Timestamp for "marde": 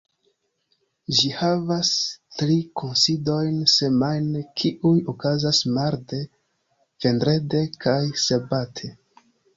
5.77-6.23